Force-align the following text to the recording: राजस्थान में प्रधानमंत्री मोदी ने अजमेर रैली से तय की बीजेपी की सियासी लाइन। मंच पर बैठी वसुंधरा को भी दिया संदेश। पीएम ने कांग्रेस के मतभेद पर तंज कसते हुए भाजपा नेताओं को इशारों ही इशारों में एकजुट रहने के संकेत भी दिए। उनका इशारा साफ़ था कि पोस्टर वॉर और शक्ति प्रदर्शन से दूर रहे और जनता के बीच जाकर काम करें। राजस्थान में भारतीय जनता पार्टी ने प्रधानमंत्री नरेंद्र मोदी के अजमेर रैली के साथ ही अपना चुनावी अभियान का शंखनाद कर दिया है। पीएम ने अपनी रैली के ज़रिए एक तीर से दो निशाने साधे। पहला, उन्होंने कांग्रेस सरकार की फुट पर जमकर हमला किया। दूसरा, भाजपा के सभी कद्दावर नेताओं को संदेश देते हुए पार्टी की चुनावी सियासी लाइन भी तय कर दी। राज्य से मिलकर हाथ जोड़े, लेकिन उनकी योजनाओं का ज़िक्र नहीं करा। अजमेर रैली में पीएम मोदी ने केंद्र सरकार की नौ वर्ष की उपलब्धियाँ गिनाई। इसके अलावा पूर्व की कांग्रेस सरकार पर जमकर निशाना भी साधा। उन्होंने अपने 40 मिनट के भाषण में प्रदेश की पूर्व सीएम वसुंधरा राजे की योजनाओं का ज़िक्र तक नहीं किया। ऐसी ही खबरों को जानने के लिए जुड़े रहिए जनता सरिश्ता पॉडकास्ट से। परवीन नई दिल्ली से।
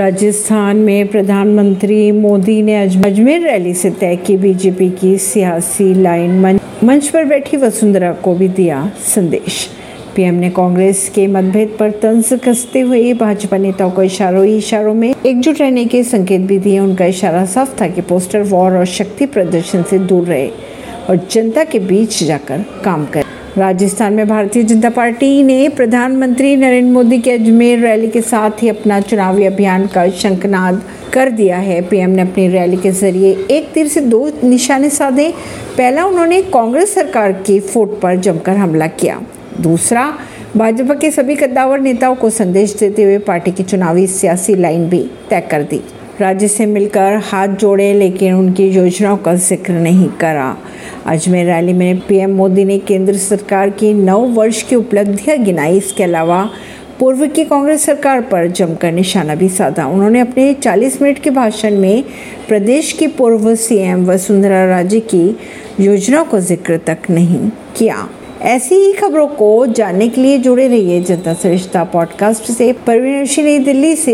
राजस्थान 0.00 0.76
में 0.76 1.08
प्रधानमंत्री 1.08 2.12
मोदी 2.12 2.62
ने 2.62 2.76
अजमेर 2.82 3.42
रैली 3.42 3.74
से 3.74 3.90
तय 3.90 4.16
की 4.16 4.36
बीजेपी 4.36 4.88
की 4.90 5.18
सियासी 5.18 5.94
लाइन। 5.94 6.58
मंच 6.84 7.08
पर 7.08 7.24
बैठी 7.24 7.56
वसुंधरा 7.56 8.12
को 8.12 8.34
भी 8.34 8.48
दिया 8.48 8.92
संदेश। 9.06 9.68
पीएम 10.16 10.34
ने 10.34 10.50
कांग्रेस 10.50 11.08
के 11.14 11.26
मतभेद 11.26 11.76
पर 11.80 11.90
तंज 11.90 12.32
कसते 12.44 12.80
हुए 12.80 13.12
भाजपा 13.14 13.56
नेताओं 13.56 13.90
को 13.90 14.02
इशारों 14.02 14.44
ही 14.44 14.56
इशारों 14.56 14.94
में 14.94 15.14
एकजुट 15.26 15.60
रहने 15.60 15.84
के 15.84 16.02
संकेत 16.04 16.40
भी 16.40 16.58
दिए। 16.58 16.78
उनका 16.78 17.04
इशारा 17.04 17.44
साफ़ 17.46 17.80
था 17.80 17.88
कि 17.88 18.00
पोस्टर 18.00 18.42
वॉर 18.42 18.72
और 18.72 18.86
शक्ति 18.86 19.26
प्रदर्शन 19.26 19.82
से 19.82 19.98
दूर 19.98 20.26
रहे 20.26 20.48
और 21.10 21.26
जनता 21.30 21.64
के 21.64 21.78
बीच 21.78 22.22
जाकर 22.24 22.64
काम 22.84 23.06
करें। 23.06 23.29
राजस्थान 23.60 24.12
में 24.14 24.28
भारतीय 24.28 24.62
जनता 24.62 24.90
पार्टी 24.90 25.42
ने 25.42 25.68
प्रधानमंत्री 25.68 26.54
नरेंद्र 26.56 26.92
मोदी 26.92 27.18
के 27.18 27.30
अजमेर 27.30 27.78
रैली 27.78 28.08
के 28.08 28.20
साथ 28.22 28.62
ही 28.62 28.68
अपना 28.68 29.00
चुनावी 29.00 29.44
अभियान 29.44 29.86
का 29.86 30.08
शंखनाद 30.10 30.80
कर 31.12 31.30
दिया 31.30 31.56
है। 31.58 31.80
पीएम 31.82 32.10
ने 32.10 32.22
अपनी 32.22 32.46
रैली 32.48 32.76
के 32.76 32.90
ज़रिए 32.92 33.32
एक 33.50 33.70
तीर 33.72 33.88
से 33.88 34.00
दो 34.00 34.30
निशाने 34.44 34.90
साधे। 34.90 35.28
पहला, 35.76 36.04
उन्होंने 36.04 36.40
कांग्रेस 36.42 36.94
सरकार 36.94 37.32
की 37.32 37.60
फुट 37.60 38.00
पर 38.00 38.16
जमकर 38.16 38.56
हमला 38.56 38.86
किया। 38.86 39.20
दूसरा, 39.60 40.12
भाजपा 40.56 40.94
के 40.94 41.10
सभी 41.10 41.34
कद्दावर 41.34 41.80
नेताओं 41.80 42.14
को 42.14 42.30
संदेश 42.30 42.74
देते 42.74 43.02
हुए 43.02 43.18
पार्टी 43.18 43.52
की 43.52 43.62
चुनावी 43.62 44.06
सियासी 44.06 44.54
लाइन 44.54 44.88
भी 44.88 45.04
तय 45.30 45.40
कर 45.40 45.62
दी। 45.62 45.82
राज्य 46.20 46.48
से 46.48 46.66
मिलकर 46.66 47.20
हाथ 47.24 47.48
जोड़े, 47.48 47.92
लेकिन 47.94 48.34
उनकी 48.34 48.68
योजनाओं 48.68 49.16
का 49.16 49.34
ज़िक्र 49.34 49.72
नहीं 49.72 50.08
करा। 50.20 50.56
अजमेर 51.06 51.46
रैली 51.46 51.72
में 51.72 51.98
पीएम 51.98 52.30
मोदी 52.30 52.64
ने 52.64 52.78
केंद्र 52.78 53.16
सरकार 53.16 53.70
की 53.70 53.94
नौ 53.94 54.20
वर्ष 54.20 54.62
की 54.62 54.76
उपलब्धियाँ 54.76 55.38
गिनाई। 55.38 55.76
इसके 55.76 56.04
अलावा 56.04 56.50
पूर्व 57.00 57.26
की 57.26 57.44
कांग्रेस 57.44 57.84
सरकार 57.84 58.20
पर 58.20 58.46
जमकर 58.46 58.92
निशाना 58.92 59.34
भी 59.34 59.48
साधा। 59.48 59.86
उन्होंने 59.86 60.20
अपने 60.20 60.54
40 60.54 61.02
मिनट 61.02 61.18
के 61.18 61.30
भाषण 61.30 61.76
में 61.76 62.04
प्रदेश 62.48 62.92
की 62.92 63.06
पूर्व 63.06 63.54
सीएम 63.54 64.06
वसुंधरा 64.06 64.66
राजे 64.66 65.00
की 65.00 65.36
योजनाओं 65.80 66.24
का 66.24 66.38
ज़िक्र 66.38 66.76
तक 66.76 66.98
नहीं 67.10 67.50
किया। 67.76 68.08
ऐसी 68.42 68.74
ही 68.74 68.92
खबरों 68.92 69.26
को 69.26 69.66
जानने 69.66 70.08
के 70.08 70.20
लिए 70.20 70.38
जुड़े 70.38 70.68
रहिए 70.68 71.00
जनता 71.00 71.34
सरिश्ता 71.34 71.84
पॉडकास्ट 71.84 72.42
से। 72.42 72.72
परवीन 72.72 73.44
नई 73.44 73.58
दिल्ली 73.58 73.96
से। 73.96 74.08